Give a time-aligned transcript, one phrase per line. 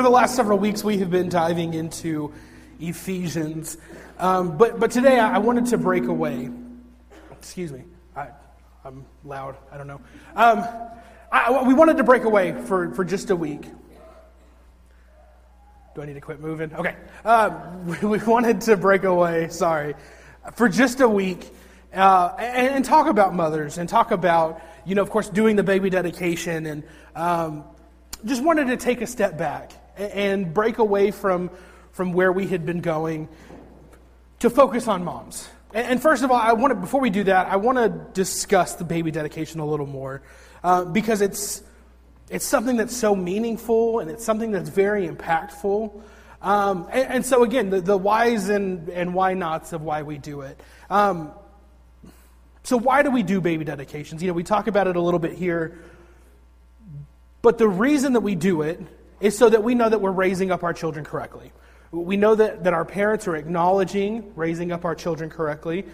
[0.00, 2.32] over the last several weeks, we have been diving into
[2.80, 3.76] Ephesians.
[4.18, 6.48] Um, but, but today, I wanted to break away.
[7.32, 7.84] Excuse me.
[8.16, 8.28] I,
[8.82, 9.58] I'm loud.
[9.70, 10.00] I don't know.
[10.34, 10.66] Um,
[11.30, 13.66] I, we wanted to break away for, for just a week.
[15.94, 16.74] Do I need to quit moving?
[16.74, 16.96] Okay.
[17.22, 19.96] Um, we, we, wanted to break away, sorry,
[20.54, 21.46] for just a week
[21.92, 25.62] uh, and, and, talk about mothers and talk about, you know, of course, doing the
[25.62, 27.64] baby dedication and um,
[28.24, 31.50] just wanted to take a step back and break away from,
[31.92, 33.28] from where we had been going
[34.40, 35.48] to focus on moms.
[35.72, 38.74] And, first of all, I want to, before we do that, I want to discuss
[38.74, 40.22] the baby dedication a little more
[40.64, 41.62] uh, because it's,
[42.28, 46.02] it's something that's so meaningful and it's something that's very impactful.
[46.42, 50.18] Um, and, and, so, again, the, the whys and, and why nots of why we
[50.18, 50.60] do it.
[50.88, 51.32] Um,
[52.64, 54.22] so, why do we do baby dedications?
[54.22, 55.78] You know, we talk about it a little bit here,
[57.42, 58.80] but the reason that we do it
[59.20, 61.52] is so that we know that we're raising up our children correctly.
[61.92, 65.86] We know that, that our parents are acknowledging raising up our children correctly.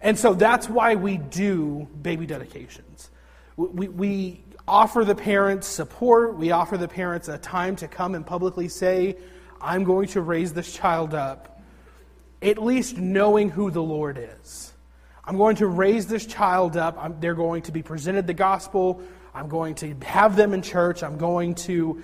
[0.00, 3.10] And so that's why we do baby dedications.
[3.56, 8.24] We, we offer the parents support, we offer the parents a time to come and
[8.24, 9.16] publicly say,
[9.60, 11.60] I'm going to raise this child up,
[12.40, 14.72] at least knowing who the Lord is.
[15.24, 16.96] I'm going to raise this child up.
[16.98, 19.02] I'm, they're going to be presented the gospel.
[19.34, 21.02] I'm going to have them in church.
[21.02, 22.02] I'm going to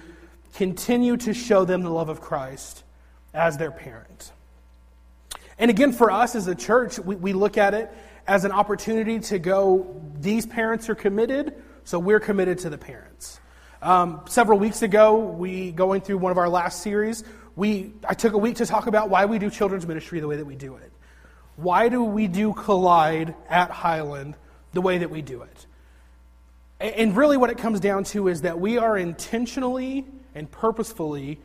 [0.56, 2.82] continue to show them the love of Christ
[3.34, 4.32] as their parent.
[5.58, 7.92] And again, for us as a church, we, we look at it
[8.26, 13.38] as an opportunity to go, these parents are committed, so we're committed to the parents.
[13.82, 17.22] Um, several weeks ago, we going through one of our last series,
[17.54, 20.36] we I took a week to talk about why we do children's ministry the way
[20.36, 20.90] that we do it.
[21.56, 24.34] Why do we do Collide at Highland
[24.72, 25.66] the way that we do it?
[26.80, 30.04] And really, what it comes down to is that we are intentionally
[30.36, 31.40] and purposefully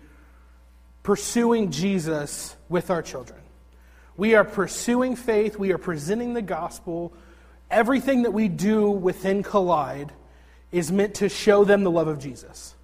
[1.02, 3.40] pursuing Jesus with our children.
[4.18, 7.13] We are pursuing faith, we are presenting the gospel.
[7.72, 10.12] Everything that we do within Collide
[10.72, 12.75] is meant to show them the love of Jesus.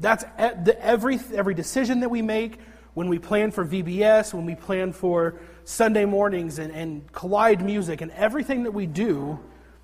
[0.00, 2.58] That's every, every decision that we make
[2.94, 8.00] when we plan for VBS, when we plan for Sunday mornings and, and Collide music,
[8.00, 9.38] and everything that we do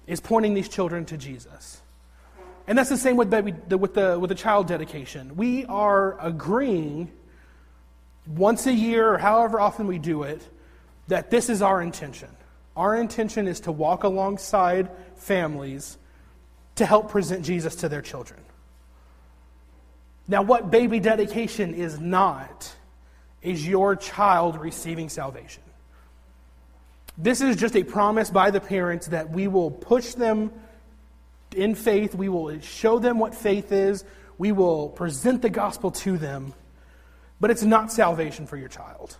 [0.06, 1.80] is pointing these children to Jesus.
[2.66, 5.36] And that's the same with, baby, with, the, with the child dedication.
[5.36, 7.12] We are agreeing
[8.26, 10.42] once a year or however often we do it
[11.08, 12.28] that this is our intention.
[12.76, 15.96] Our intention is to walk alongside families
[16.74, 18.40] to help present Jesus to their children.
[20.28, 22.74] Now, what baby dedication is not
[23.42, 25.62] is your child receiving salvation.
[27.16, 30.52] This is just a promise by the parents that we will push them
[31.56, 32.14] in faith.
[32.14, 34.04] We will show them what faith is.
[34.38, 36.54] We will present the gospel to them.
[37.40, 39.16] But it's not salvation for your child.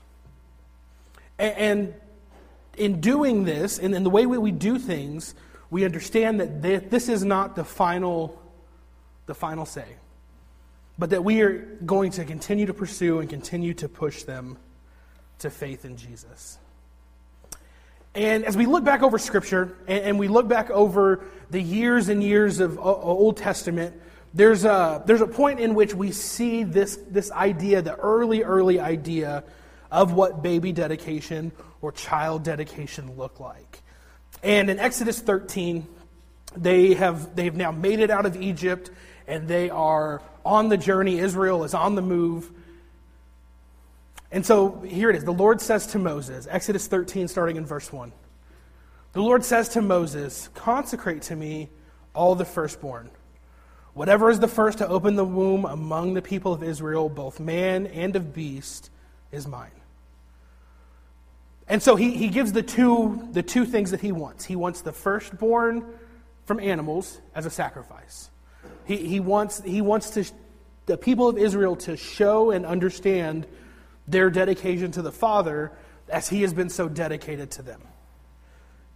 [1.38, 1.94] And
[2.76, 5.34] in doing this, and in the way we do things,
[5.70, 8.41] we understand that this is not the final,
[9.26, 9.97] the final say,
[10.98, 14.56] but that we are going to continue to pursue and continue to push them
[15.41, 16.58] to faith in Jesus.
[18.16, 22.22] And as we look back over Scripture and, we look back over the years and
[22.22, 23.94] years of Old Testament,
[24.32, 28.81] there's a, there's a point in which we see this, this idea, the early, early
[28.81, 29.44] idea
[29.91, 33.82] of what baby dedication or child dedication look like.
[34.43, 35.87] And in Exodus 13,
[36.56, 38.91] they have, they have now made it out of Egypt
[39.27, 41.19] and they are on the journey.
[41.19, 42.50] Israel is on the move.
[44.36, 45.24] And so here it is.
[45.24, 48.12] The Lord says to Moses, Exodus 13, starting in verse 1.
[49.14, 51.70] The Lord says to Moses, Consecrate to me
[52.14, 53.10] all the firstborn.
[53.94, 57.86] Whatever is the first to open the womb among the people of Israel, both man
[57.86, 58.91] and of beast,
[59.33, 59.71] is mine.
[61.66, 64.44] And so he, he gives the two, the two things that he wants.
[64.44, 65.83] He wants the firstborn
[66.44, 68.28] from animals as a sacrifice.
[68.84, 70.30] He, he, wants, he wants to,
[70.84, 73.47] the people of Israel to show and understand
[74.08, 75.72] their dedication to the Father
[76.08, 77.80] as he has been so dedicated to them.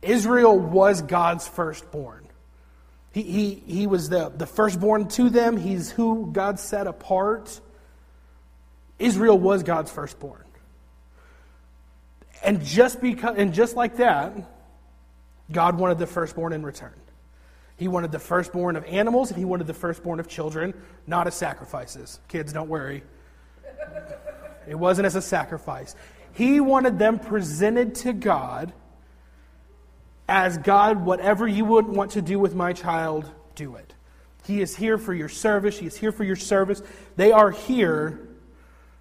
[0.03, 2.27] Israel was God's firstborn.
[3.13, 5.57] He, he, he was the, the firstborn to them.
[5.57, 7.61] He's who God set apart.
[8.99, 10.45] Israel was God's firstborn.
[12.43, 14.33] And just because and just like that,
[15.53, 16.95] God wanted the firstborn in return.
[17.77, 20.75] He wanted the firstborn of animals and he wanted the firstborn of children,
[21.07, 22.21] not as sacrifices.
[22.29, 23.03] Kids, don't worry.
[24.69, 25.95] It wasn't as a sacrifice.
[26.33, 28.73] He wanted them presented to God
[30.29, 33.95] as God, whatever you would want to do with my child, do it.
[34.45, 35.79] He is here for your service.
[35.79, 36.83] He is here for your service.
[37.17, 38.29] They are here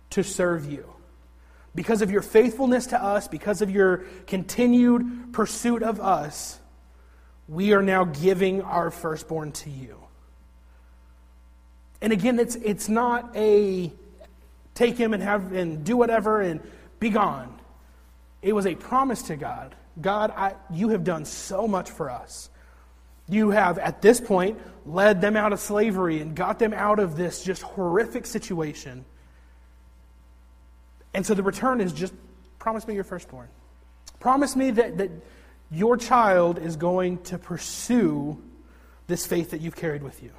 [0.09, 0.91] to serve you.
[1.75, 6.59] Because of your faithfulness to us, because of your continued pursuit of us,
[7.47, 9.97] we are now giving our firstborn to you.
[12.01, 13.91] And again, it's, it's not a
[14.79, 16.61] take him and have and do whatever and
[16.99, 17.53] be gone.
[18.41, 19.75] It was a promise to God.
[19.99, 22.49] God, I, you have done so much for us.
[23.27, 27.17] You have, at this point, led them out of slavery and got them out of
[27.17, 29.03] this just horrific situation.
[31.13, 32.13] And so the return is just
[32.57, 33.49] promise me your firstborn.
[34.21, 35.11] Promise me that, that
[35.69, 38.41] your child is going to pursue
[39.07, 40.31] this faith that you've carried with you.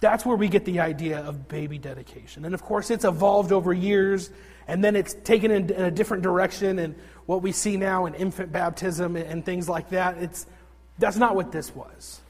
[0.00, 2.44] That's where we get the idea of baby dedication.
[2.44, 4.30] And of course, it's evolved over years,
[4.68, 6.78] and then it's taken in, a different direction.
[6.78, 6.94] And
[7.24, 10.46] what we see now in infant baptism and, and things like that, it's,
[10.98, 12.20] that's not what this was.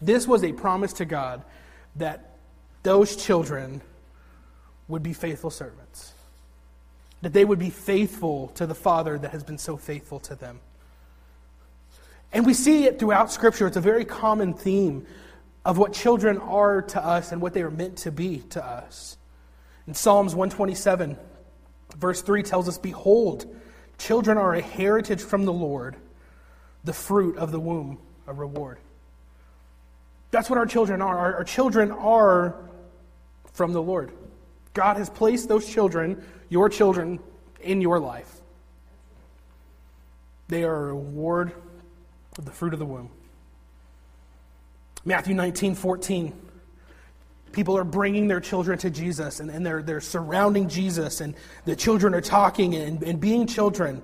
[0.00, 1.42] This was a promise to God
[1.96, 2.36] that
[2.82, 3.80] those children
[4.88, 6.12] would be faithful servants,
[7.22, 10.60] that they would be faithful to the Father that has been so faithful to them.
[12.32, 13.66] And we see it throughout Scripture.
[13.66, 15.06] It's a very common theme
[15.64, 19.16] of what children are to us and what they are meant to be to us.
[19.86, 21.16] In Psalms 127,
[21.96, 23.46] verse 3 tells us Behold,
[23.98, 25.96] children are a heritage from the Lord,
[26.84, 28.78] the fruit of the womb, a reward.
[30.30, 31.18] That's what our children are.
[31.18, 32.56] Our, our children are
[33.52, 34.12] from the Lord.
[34.74, 37.20] God has placed those children, your children,
[37.60, 38.40] in your life.
[40.48, 41.52] They are a reward
[42.38, 43.10] of the fruit of the womb.
[45.04, 46.32] Matthew 19, 14.
[47.52, 51.34] People are bringing their children to Jesus and, and they're, they're surrounding Jesus, and
[51.64, 54.02] the children are talking and, and being children.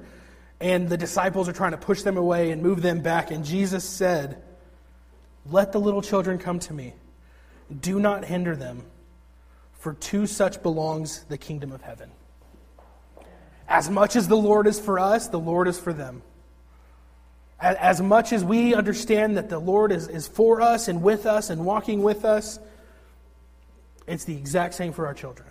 [0.61, 3.31] And the disciples are trying to push them away and move them back.
[3.31, 4.43] And Jesus said,
[5.47, 6.95] Let the little children come to me.
[7.81, 8.83] Do not hinder them
[9.79, 12.11] for to such belongs the kingdom of heaven.
[13.69, 16.23] As much as the Lord is for us, the Lord is for them.
[17.61, 21.51] As much as we understand that the Lord is, is for us and with us
[21.51, 22.59] and walking with us,
[24.07, 25.49] it's the exact same for our children.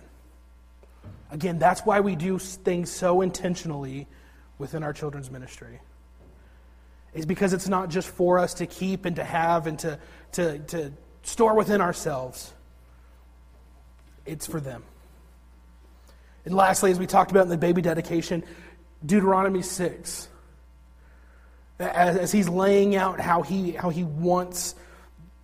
[1.30, 4.06] Again, that's why we do things so intentionally
[4.56, 5.80] within our children's ministry.
[7.12, 9.98] Is because it's not just for us to keep and to have and to,
[10.32, 12.52] to, to store within ourselves
[14.28, 14.84] it's for them.
[16.44, 18.44] And lastly, as we talked about in the baby dedication,
[19.04, 20.28] Deuteronomy 6,
[21.78, 24.74] as, as he's laying out how he, how he wants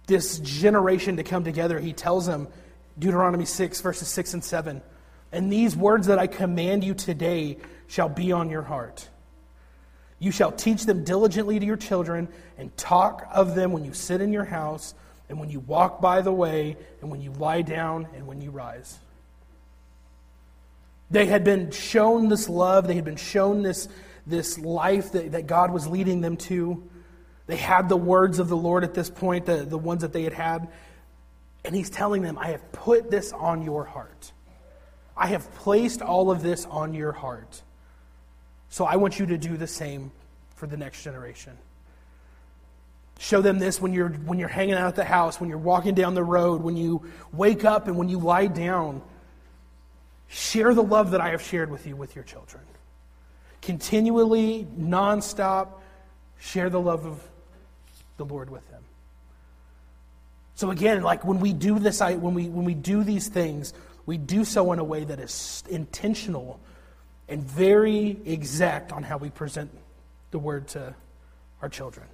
[0.06, 2.48] this generation to come together, he tells them,
[2.98, 4.82] Deuteronomy 6, verses 6 and 7,
[5.32, 9.08] and these words that I command you today shall be on your heart.
[10.18, 14.20] You shall teach them diligently to your children and talk of them when you sit
[14.20, 14.94] in your house
[15.28, 18.50] and when you walk by the way, and when you lie down, and when you
[18.50, 18.98] rise.
[21.10, 23.88] They had been shown this love, they had been shown this,
[24.26, 26.82] this life that, that God was leading them to.
[27.46, 30.22] They had the words of the Lord at this point, the, the ones that they
[30.22, 30.68] had had.
[31.64, 34.32] And He's telling them, I have put this on your heart.
[35.16, 37.62] I have placed all of this on your heart.
[38.68, 40.10] So I want you to do the same
[40.56, 41.56] for the next generation.
[43.18, 45.94] Show them this when you're, when you're hanging out at the house, when you're walking
[45.94, 47.02] down the road, when you
[47.32, 49.02] wake up, and when you lie down.
[50.28, 52.64] Share the love that I have shared with you with your children.
[53.64, 55.68] Continually, nonstop,
[56.38, 57.18] share the love of
[58.18, 58.82] the Lord with them.
[60.54, 63.72] So again, like when we do this, I when we when we do these things,
[64.04, 66.60] we do so in a way that is intentional
[67.26, 69.70] and very exact on how we present
[70.30, 70.94] the word to
[71.62, 72.06] our children.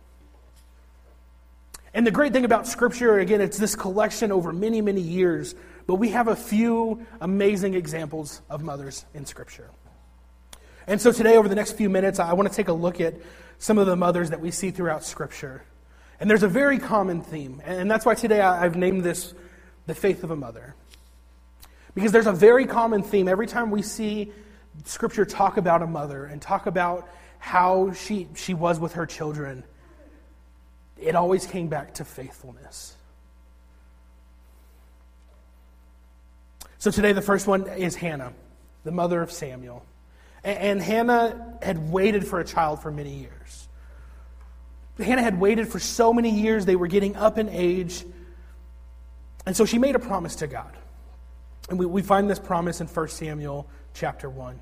[1.93, 5.57] And the great thing about Scripture, again, it's this collection over many, many years,
[5.89, 9.69] but we have a few amazing examples of mothers in Scripture.
[10.87, 13.15] And so today, over the next few minutes, I want to take a look at
[13.59, 15.63] some of the mothers that we see throughout Scripture.
[16.19, 19.35] And there's a very common theme, and that's why today I've named this
[19.87, 20.75] The Faith of a Mother.
[21.95, 24.33] Because there's a very common theme every time we see
[24.85, 27.09] Scripture talk about a mother and talk about
[27.39, 29.65] how she, she was with her children
[31.01, 32.97] it always came back to faithfulness.
[36.79, 38.33] So today, the first one is Hannah,
[38.85, 39.85] the mother of Samuel.
[40.43, 43.69] And, Hannah had waited for a child for many years.
[44.99, 48.05] Hannah had waited for so many years, they were getting up in age.
[49.47, 50.77] And so she made a promise to God.
[51.69, 54.61] And we, we find this promise in 1 Samuel chapter 1.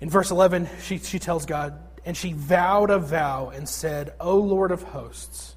[0.00, 4.36] In verse 11, she, she tells God, and she vowed a vow and said, O
[4.36, 5.56] Lord of hosts,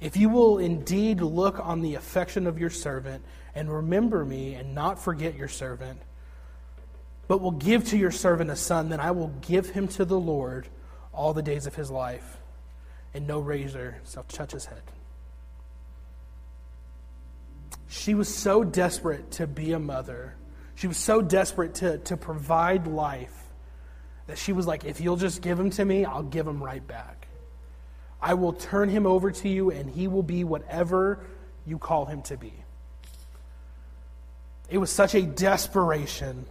[0.00, 4.74] if you will indeed look on the affection of your servant and remember me and
[4.74, 6.00] not forget your servant,
[7.28, 10.18] but will give to your servant a son, then I will give him to the
[10.18, 10.68] Lord
[11.12, 12.38] all the days of his life,
[13.14, 14.82] and no razor shall touch his head.
[17.88, 20.34] She was so desperate to be a mother.
[20.74, 23.32] She was so desperate to, to provide life
[24.26, 26.86] that she was like, if you'll just give him to me, I'll give him right
[26.86, 27.28] back.
[28.20, 31.20] I will turn him over to you, and he will be whatever
[31.64, 32.52] you call him to be.
[34.68, 36.44] It was such a desperation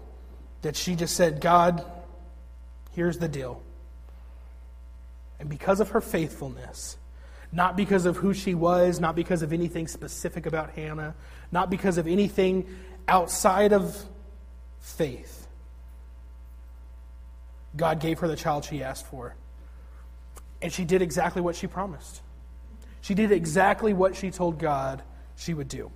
[0.65, 1.85] that she just said, God,
[2.93, 3.61] here's the deal.
[5.39, 6.97] And because of her faithfulness,
[7.51, 11.13] not because of who she was, not because of anything specific about Hannah,
[11.51, 12.65] not because of anything
[13.07, 14.05] outside of
[14.79, 15.47] faith,
[17.77, 19.35] God gave her the child she asked for.
[20.63, 22.23] And she did exactly what she promised.
[23.01, 25.03] She did exactly what she told God
[25.35, 25.91] she would do.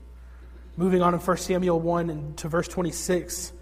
[0.77, 3.53] Moving on in 1 Samuel 1 and to verse 26,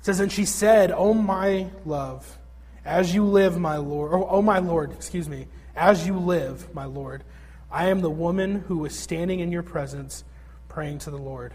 [0.00, 2.38] it says, And she said, O my love,
[2.84, 6.86] as you live, my Lord, or, O my Lord, excuse me, as you live, my
[6.86, 7.22] Lord,
[7.70, 10.24] I am the woman who was standing in your presence
[10.68, 11.54] praying to the Lord.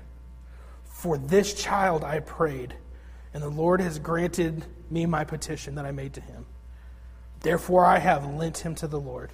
[0.85, 2.75] For this child I prayed,
[3.33, 6.45] and the Lord has granted me my petition that I made to him.
[7.41, 9.31] Therefore, I have lent him to the Lord.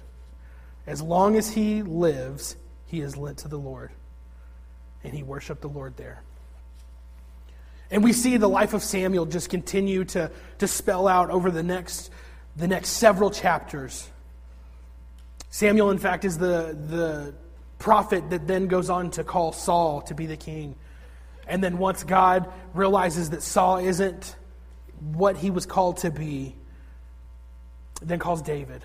[0.86, 3.90] As long as he lives, he is lent to the Lord.
[5.04, 6.22] And he worshiped the Lord there.
[7.92, 11.62] And we see the life of Samuel just continue to, to spell out over the
[11.62, 12.10] next,
[12.56, 14.08] the next several chapters.
[15.50, 17.34] Samuel, in fact, is the, the
[17.78, 20.74] prophet that then goes on to call Saul to be the king.
[21.46, 24.36] And then once God realizes that Saul isn't
[25.12, 26.56] what he was called to be,
[28.00, 28.82] then calls David.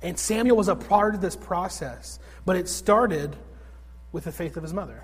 [0.00, 3.34] And Samuel was a part of this process, but it started
[4.12, 5.02] with the faith of his mother.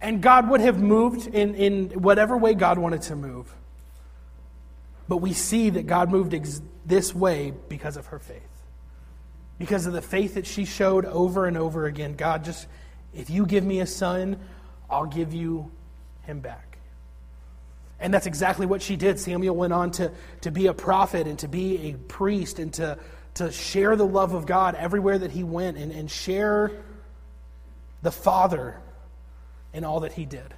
[0.00, 3.54] And God would have moved in, in whatever way God wanted to move.
[5.08, 8.42] But we see that God moved ex- this way because of her faith.
[9.58, 12.14] Because of the faith that she showed over and over again.
[12.14, 12.66] God, just,
[13.12, 14.38] if you give me a son,
[14.88, 15.70] I'll give you
[16.22, 16.78] him back.
[17.98, 19.20] And that's exactly what she did.
[19.20, 22.98] Samuel went on to, to be a prophet and to be a priest and to,
[23.34, 26.72] to share the love of God everywhere that he went and, and share
[28.02, 28.80] the Father
[29.72, 30.54] in all that he did.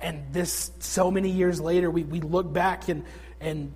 [0.00, 3.04] And this, so many years later, we, we look back and,
[3.40, 3.74] and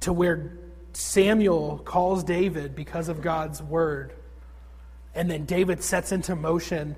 [0.00, 0.52] to where
[0.92, 4.12] Samuel calls David because of God's word.
[5.14, 6.96] And then David sets into motion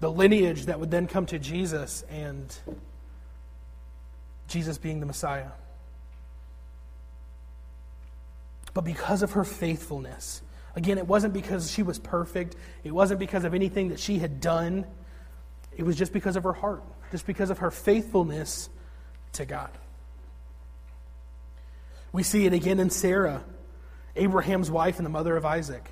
[0.00, 2.54] the lineage that would then come to Jesus and
[4.48, 5.50] Jesus being the Messiah.
[8.74, 10.42] But because of her faithfulness,
[10.74, 14.40] again, it wasn't because she was perfect, it wasn't because of anything that she had
[14.40, 14.86] done,
[15.76, 18.68] it was just because of her heart, just because of her faithfulness
[19.34, 19.70] to God.
[22.12, 23.42] We see it again in Sarah,
[24.16, 25.88] Abraham's wife and the mother of Isaac.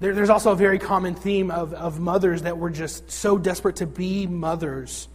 [0.00, 3.76] There, there's also a very common theme of, of mothers that were just so desperate
[3.76, 5.08] to be mothers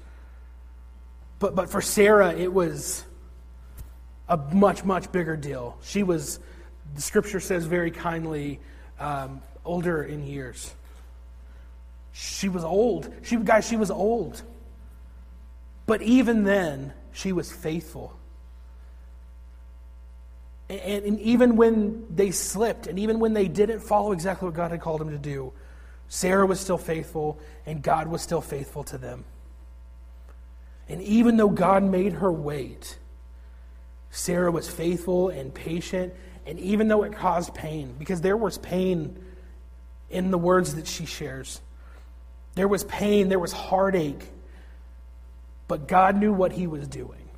[1.40, 3.04] but, but for Sarah, it was
[4.28, 5.78] a much, much bigger deal.
[5.84, 6.40] She was,
[6.96, 8.60] the scripture says very kindly,
[9.00, 10.74] um, older in years.
[12.20, 13.14] She was old.
[13.22, 14.42] She, guys, she was old.
[15.86, 18.18] But even then, she was faithful.
[20.68, 24.72] And, and, even when they slipped, and even when they didn't follow exactly what God
[24.72, 25.54] had called them to do,
[26.10, 29.24] Sarah was still faithful, and God was still faithful to them.
[30.90, 32.98] And even though God made her wait,
[34.10, 36.16] Sarah was faithful and patient.
[36.48, 39.24] And even though it caused pain, because there was pain
[40.10, 41.62] in the words that she shares,
[42.58, 44.28] there was pain, there was heartache,
[45.68, 47.30] but God knew what he was doing.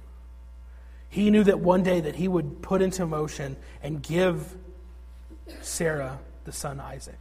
[1.09, 4.55] He knew that one day that he would put into motion and give
[5.61, 7.19] Sarah the son Isaac.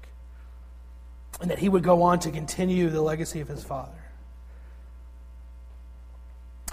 [1.40, 3.92] And that he would go on to continue the legacy of his father.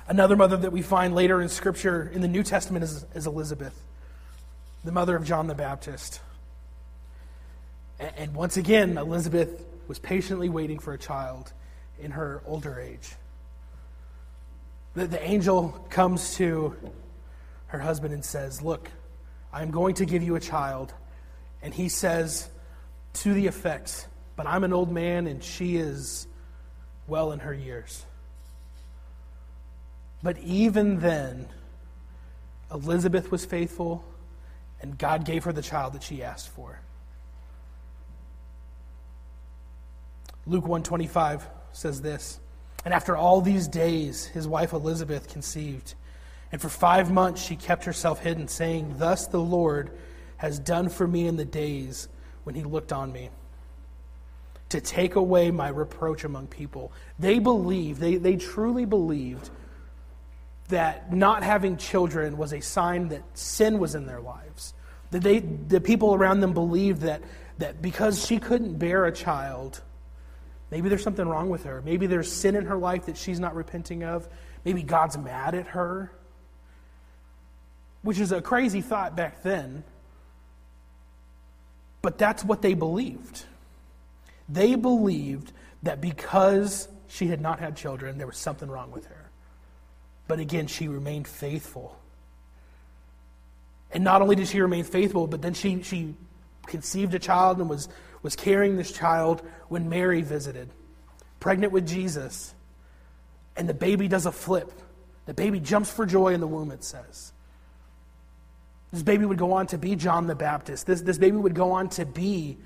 [0.08, 3.80] Another mother that we find later in Scripture in the New Testament is, is Elizabeth,
[4.84, 6.20] the mother of John the Baptist.
[8.00, 11.54] And, and once again, Elizabeth was patiently waiting for a child
[12.00, 13.16] in her older age.
[14.94, 16.76] The, the angel comes to
[17.68, 18.90] her husband and says, Look,
[19.52, 20.94] I'm going to give you a child.
[21.62, 22.50] And he says,
[23.16, 26.28] to the effect, But I'm an old man and she is
[27.08, 28.06] well in her years.
[30.22, 31.48] But even then,
[32.72, 34.04] Elizabeth was faithful,
[34.82, 36.80] and God gave her the child that she asked for.
[40.48, 42.40] Luke 125 says this.
[42.84, 45.96] And after all these days, his wife Elizabeth conceived.
[46.52, 49.92] And for five months she kept herself hidden, saying, Thus the Lord
[50.38, 52.08] has done for me in the days
[52.44, 53.30] when he looked on me,
[54.70, 56.92] to take away my reproach among people.
[57.18, 59.50] They believed, they, they truly believed
[60.68, 64.74] that not having children was a sign that sin was in their lives.
[65.12, 67.22] That they, the people around them believed that,
[67.58, 69.82] that because she couldn't bear a child,
[70.72, 71.82] Maybe there's something wrong with her.
[71.84, 74.28] Maybe there's sin in her life that she's not repenting of.
[74.64, 76.12] Maybe God's mad at her,
[78.02, 79.84] which is a crazy thought back then.
[82.02, 83.46] But that's what they believed.
[84.50, 85.52] They believed
[85.84, 89.30] that because she had not had children, there was something wrong with her.
[90.28, 91.98] But again, she remained faithful.
[93.92, 96.16] And not only did she remain faithful, but then she, she
[96.66, 97.88] conceived a child and was
[98.26, 100.68] was carrying this child when Mary visited,
[101.40, 102.56] pregnant with Jesus.
[103.56, 104.72] And the baby does a flip.
[105.28, 107.34] The baby jumps for joy in the womb, it says.
[108.92, 110.88] This baby would go on to be John the Baptist.
[110.88, 112.58] This, this baby would go on to be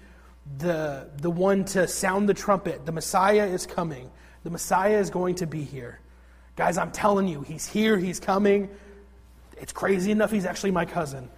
[0.60, 2.86] the, the one to sound the trumpet.
[2.86, 4.10] The Messiah is coming.
[4.46, 6.00] The Messiah is going to be here.
[6.56, 8.70] Guys, I'm telling you, he's here, he's coming.
[9.58, 11.30] It's crazy enough, he's actually my cousin.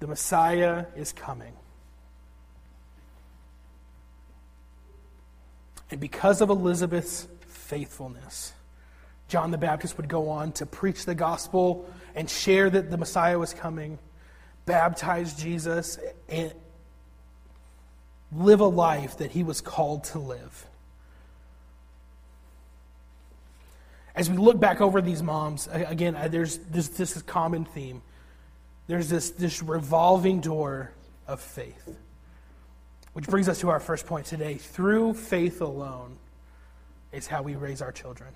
[0.00, 1.52] The Messiah is coming.
[5.94, 8.52] And because of Elizabeth's faithfulness,
[9.28, 13.38] John the Baptist would go on to preach the gospel and share that the Messiah
[13.38, 14.00] was coming,
[14.66, 16.52] baptize Jesus, and
[18.32, 20.66] live a life that he was called to live.
[24.16, 28.02] As we look back over these moms, again, there's this, this common theme.
[28.88, 30.90] There's this, this revolving door
[31.28, 31.88] of faith.
[33.14, 34.54] Which brings us to our first point today.
[34.54, 36.16] Through faith alone
[37.12, 38.30] is how we raise our children.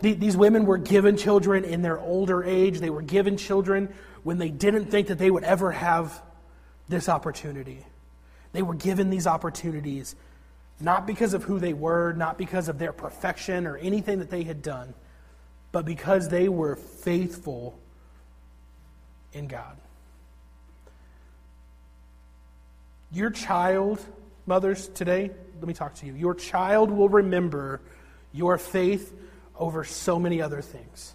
[0.00, 2.80] These women were given children in their older age.
[2.80, 3.94] They were given children
[4.24, 6.22] when they didn't think that they would ever have
[6.88, 7.84] this opportunity.
[8.52, 10.16] They were given these opportunities
[10.80, 14.42] not because of who they were, not because of their perfection or anything that they
[14.42, 14.94] had done,
[15.72, 17.78] but because they were faithful
[19.32, 19.76] in God.
[23.12, 24.04] Your child,
[24.46, 26.14] mothers, today, let me talk to you.
[26.14, 27.80] Your child will remember
[28.32, 29.14] your faith
[29.58, 31.14] over so many other things.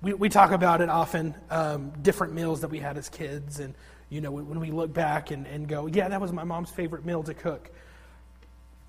[0.00, 3.74] We, we talk about it often, um, different meals that we had as kids, and
[4.10, 7.04] you know, when we look back and, and go, yeah, that was my mom's favorite
[7.04, 7.70] meal to cook.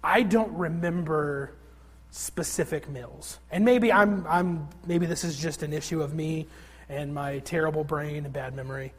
[0.04, 1.52] I don't remember
[2.12, 3.38] specific meals.
[3.52, 6.48] And maybe I'm, I'm maybe this is just an issue of me
[6.88, 8.94] and my terrible brain and bad memory.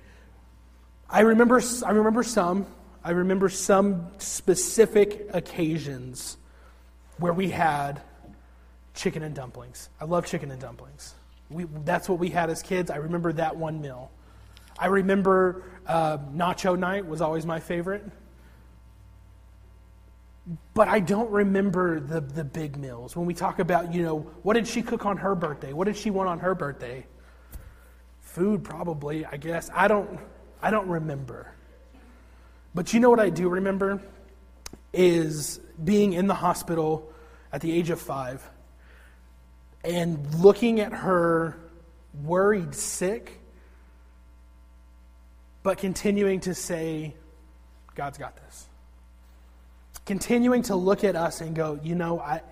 [1.12, 2.66] I remember, I remember some.
[3.02, 6.36] I remember some specific occasions
[7.18, 8.00] where we had
[8.94, 9.88] chicken and dumplings.
[10.00, 11.14] I love chicken and dumplings.
[11.48, 12.90] We, that's what we had as kids.
[12.90, 14.10] I remember that one meal.
[14.78, 18.04] I remember uh, nacho night was always my favorite.
[20.74, 23.16] But I don't remember the, the big meals.
[23.16, 25.72] When we talk about, you know, what did she cook on her birthday?
[25.72, 27.06] What did she want on her birthday?
[28.20, 29.70] Food, probably, I guess.
[29.74, 30.20] I don't.
[30.62, 31.52] I don't remember.
[32.74, 34.00] But you know what I do remember?
[34.92, 37.10] Is being in the hospital
[37.52, 38.48] at the age of five
[39.84, 41.56] and looking at her
[42.22, 43.40] worried sick,
[45.62, 47.14] but continuing to say,
[47.94, 48.66] God's got this.
[50.06, 52.42] Continuing to look at us and go, you know, I,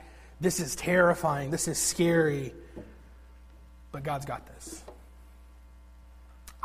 [0.40, 2.54] this is terrifying, this is scary,
[3.92, 4.82] but God's got this.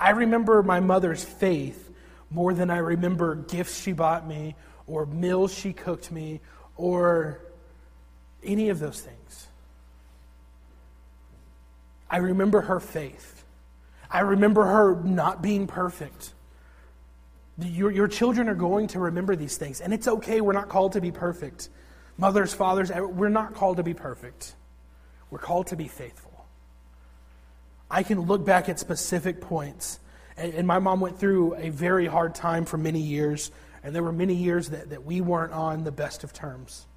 [0.03, 1.89] I remember my mother's faith
[2.29, 4.53] more than I remember gifts she bought me
[4.85, 6.41] or meals she cooked me
[6.75, 7.39] or
[8.43, 9.47] any of those things.
[12.09, 13.45] I remember her faith.
[14.11, 16.33] I remember her not being perfect.
[17.57, 20.41] Your, your children are going to remember these things, and it's okay.
[20.41, 21.69] We're not called to be perfect.
[22.17, 24.55] Mothers, fathers, eh, we're not called to be perfect.
[25.29, 26.22] We're called to be faithful.
[27.93, 29.99] I can look back at specific points.
[30.35, 33.51] And, and, my mom went through a very hard time for many years,
[33.83, 36.87] and there were many years that, that we weren't on the best of terms.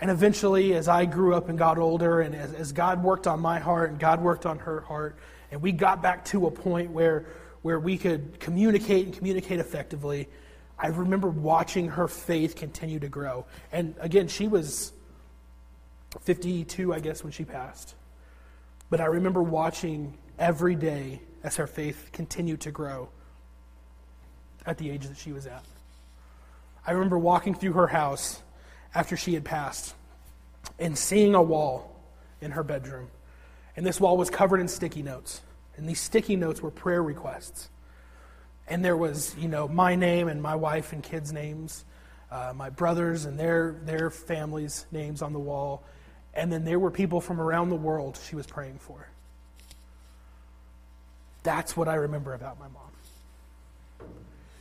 [0.00, 3.40] And eventually, as I grew up and got older, and as, as God worked on
[3.40, 5.16] my heart and God worked on her heart,
[5.50, 7.26] and we got back to a point where,
[7.62, 10.28] where we could communicate and communicate effectively,
[10.78, 13.46] I remember watching her faith continue to grow.
[13.72, 14.92] And again, she was
[16.20, 17.96] 52, I guess, when she passed.
[18.90, 23.08] But I remember watching every day as her faith continued to grow
[24.66, 25.64] at the age that she was at.
[26.86, 28.42] I remember walking through her house
[28.94, 29.94] after she had passed
[30.78, 31.94] and seeing a wall
[32.40, 33.08] in her bedroom.
[33.76, 35.40] And this wall was covered in sticky notes.
[35.76, 37.68] And these sticky notes were prayer requests.
[38.68, 41.84] And there was, you know, my name and my wife and kids' names,
[42.30, 45.84] uh, my brothers and their, their families' names on the wall.
[46.34, 49.08] And then there were people from around the world she was praying for.
[51.44, 54.08] That's what I remember about my mom.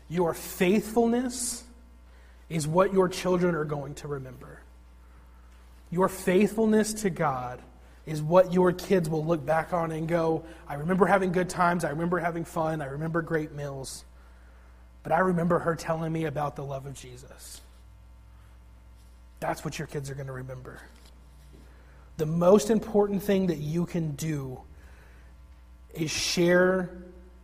[0.10, 1.64] Your faithfulness
[2.50, 4.60] is what your children are going to remember.
[5.90, 7.62] Your faithfulness to God
[8.06, 11.86] is what your kids will look back on and go, I remember having good times,
[11.86, 14.04] I remember having fun, I remember great meals.
[15.04, 17.62] But I remember her telling me about the love of Jesus.
[19.40, 20.80] That's what your kids are going to remember.
[22.17, 24.62] The most important thing that you can do
[25.93, 26.89] is share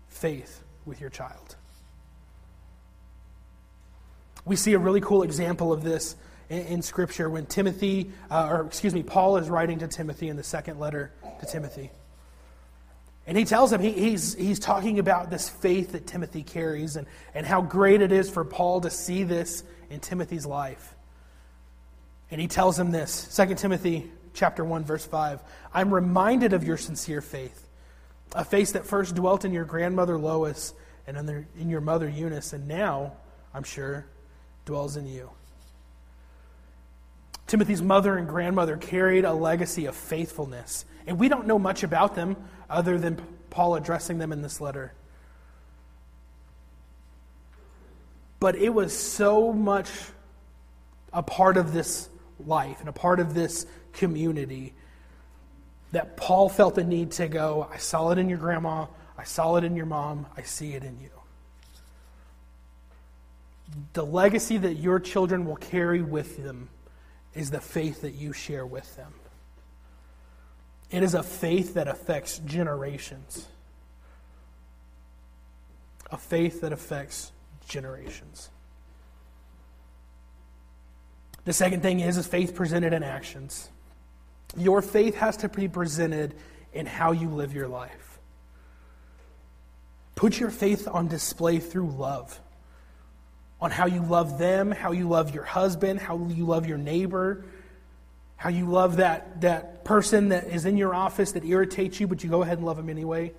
[0.09, 1.55] faith with your child.
[4.45, 6.15] We see a really cool example of this
[6.49, 10.37] in, in Scripture when Timothy, uh, or excuse me, Paul is writing to Timothy in
[10.37, 11.91] the second letter to Timothy.
[13.27, 17.05] And he tells him, he, he's, he's talking about this faith that Timothy carries and,
[17.35, 20.95] and how great it is for Paul to see this in Timothy's life.
[22.31, 25.41] And he tells him this 2 Timothy chapter 1, verse 5
[25.73, 27.67] I'm reminded of your sincere faith,
[28.33, 30.73] a faith that first dwelt in your grandmother Lois
[31.05, 33.13] and in your mother Eunice, and now,
[33.53, 34.05] I'm sure,
[34.65, 35.29] dwells in you.
[37.47, 42.15] Timothy's mother and grandmother carried a legacy of faithfulness, and we don't know much about
[42.15, 42.37] them
[42.69, 44.93] other than Paul addressing them in this letter.
[48.39, 49.89] But it was so much
[51.11, 52.07] a part of this
[52.45, 54.73] life and a part of this community
[55.91, 58.85] that Paul felt the need to go, I saw it in your grandma,
[59.17, 61.09] I saw it in your mom, I see it in you
[63.93, 66.69] the legacy that your children will carry with them
[67.33, 69.13] is the faith that you share with them.
[70.91, 73.47] It is a faith that affects generations.
[76.11, 77.31] A faith that affects
[77.67, 78.49] generations.
[81.45, 83.69] The second thing is, is faith presented in actions.
[84.57, 86.35] Your faith has to be presented
[86.73, 88.19] in how you live your life.
[90.15, 92.39] Put your faith on display through love
[93.61, 97.43] on how you love them, how you love your husband, how you love your neighbor,
[98.37, 102.23] how you love that, that person that is in your office that irritates you, but
[102.23, 103.33] you go ahead and love them anyway.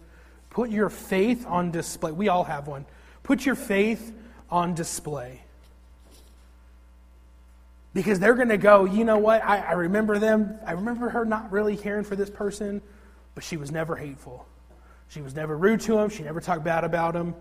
[0.50, 2.12] Put your faith on display.
[2.12, 2.84] We all have one.
[3.22, 4.12] Put your faith
[4.50, 5.42] on display.
[7.92, 9.44] Because they're going to go, you know what?
[9.44, 10.59] I, I remember them.
[10.64, 12.83] I remember her not really caring for this person,
[13.35, 14.46] but she was never hateful.
[15.09, 16.09] She was never rude to him.
[16.09, 17.35] She never talked bad about him.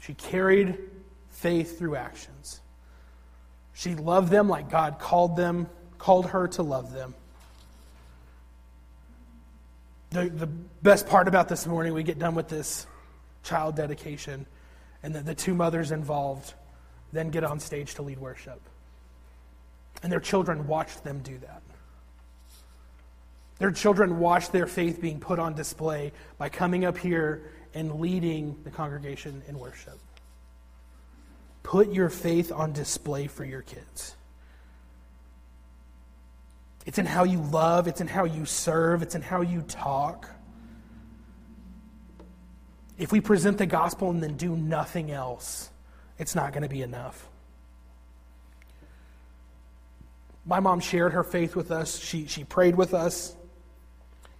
[0.00, 0.78] She carried
[1.30, 2.60] faith through actions.
[3.74, 7.14] She loved them like God called them, called her to love them.
[10.10, 12.86] The, the best part about this morning, we get done with this
[13.42, 14.46] child dedication,
[15.02, 16.54] and the, the two mothers involved
[17.14, 18.60] then get on stage to lead worship.
[20.02, 21.62] And their children watched them do that.
[23.58, 28.56] Their children watched their faith being put on display by coming up here and leading
[28.64, 29.98] the congregation in worship.
[31.62, 34.16] Put your faith on display for your kids.
[36.86, 40.28] It's in how you love, it's in how you serve, it's in how you talk.
[42.98, 45.70] If we present the gospel and then do nothing else,
[46.18, 47.28] it's not going to be enough.
[50.46, 51.98] My mom shared her faith with us.
[51.98, 53.34] She, she prayed with us.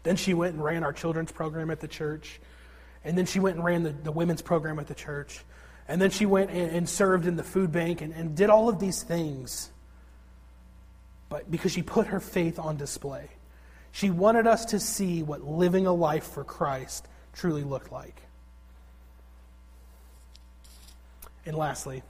[0.02, 2.40] Then she went and ran our children's program at the church.
[3.04, 5.40] And then she went and ran the, the women's program at the church.
[5.88, 8.68] And then she went and, and served in the food bank and, and did all
[8.68, 9.70] of these things.
[11.28, 13.28] But because she put her faith on display,
[13.92, 18.23] she wanted us to see what living a life for Christ truly looked like.
[21.46, 22.02] And lastly,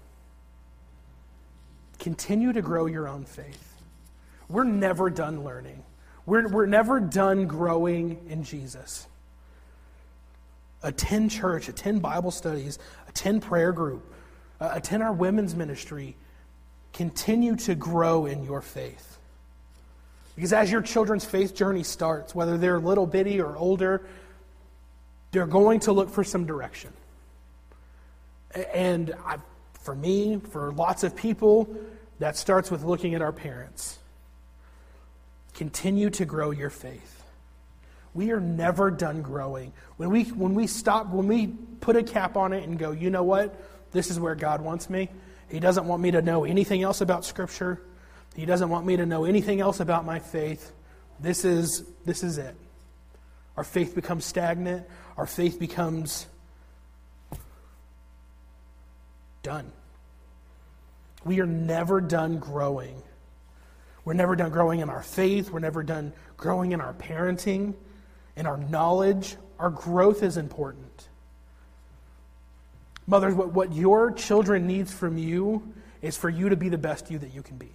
[1.99, 3.83] continue to grow your own faith.
[4.49, 5.83] We're never done learning,
[6.27, 9.07] we're, we're never done growing in Jesus
[10.85, 14.05] attend church, attend Bible studies, attend prayer group,
[14.61, 16.15] uh, attend our women's ministry.
[16.93, 19.19] Continue to grow in your faith.
[20.37, 24.03] Because as your children's faith journey starts, whether they're little bitty or older,
[25.33, 26.93] they're going to look for some direction.
[28.55, 29.39] And I,
[29.83, 31.75] for me, for lots of people,
[32.19, 33.99] that starts with looking at our parents.
[35.55, 37.15] Continue to grow your faith
[38.15, 39.73] we are never done growing.
[39.97, 41.49] When we, when we stop, when we
[41.81, 43.61] put a cap on it and go, you know what?
[43.91, 45.11] This is where God wants me.
[45.51, 47.81] He doesn't want me to know anything else about Scripture.
[48.35, 50.73] He doesn't want me to know anything else about my faith.
[51.21, 52.55] This is, this is it.
[53.57, 54.87] Our faith becomes stagnant.
[55.17, 56.27] Our faith becomes
[59.45, 59.71] done.
[61.25, 63.01] We are never done growing.
[64.05, 65.51] We're never done growing in our faith.
[65.51, 67.75] We're never done growing in our parenting,
[68.35, 69.37] in our knowledge.
[69.61, 71.09] Our growth is important.
[73.07, 77.11] Mothers, what, what your children needs from you is for you to be the best
[77.11, 77.71] you that you can be.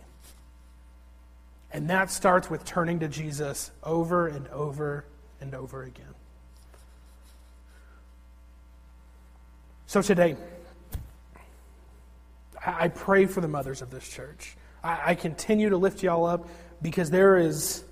[1.71, 5.05] And that starts with turning to Jesus over and over
[5.39, 6.13] and over again.
[9.85, 10.35] So today,
[12.77, 14.55] I pray for the mothers of this church.
[14.83, 16.47] I, continue to lift y'all up
[16.81, 17.83] because there is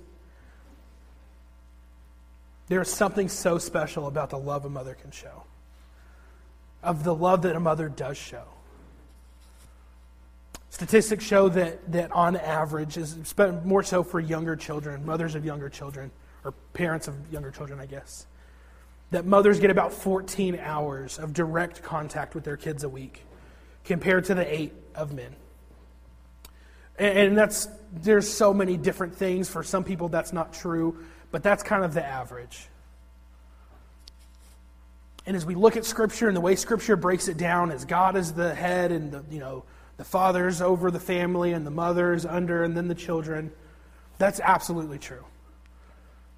[2.68, 5.44] there is something so special about the love a mother can show
[6.82, 8.44] of the love that a mother does show.
[10.70, 15.68] Statistics show that, that on average, is more so for younger children, mothers of younger
[15.68, 16.10] children,
[16.44, 18.26] or parents of younger children, I guess,
[19.10, 23.24] that mothers get about 14 hours of direct contact with their kids a week
[23.88, 25.34] compared to the eight of men.
[26.98, 29.48] And, and that's, there's so many different things.
[29.48, 32.68] For some people, that's not true, but that's kind of the average.
[35.26, 38.16] And as we look at Scripture and the way Scripture breaks it down, as God
[38.16, 39.64] is the head and the, you know,
[39.96, 43.50] the father's over the family and the mother's under and then the children,
[44.18, 45.24] that's absolutely true.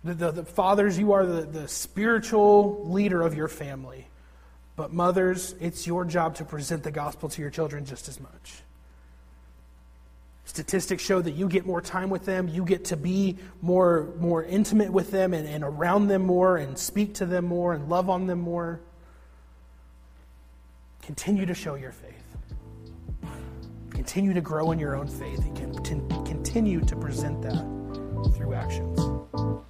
[0.03, 4.07] The, the, the fathers, you are the, the spiritual leader of your family.
[4.77, 8.63] But mothers, it's your job to present the gospel to your children just as much.
[10.45, 14.43] Statistics show that you get more time with them, you get to be more, more
[14.43, 18.11] intimate with them and, and around them more and speak to them more and love
[18.11, 18.81] on them more.
[21.03, 23.31] Continue to show your faith.
[23.91, 25.57] Continue to grow in your own faith and
[26.27, 27.65] continue to present that
[28.35, 29.70] through actions.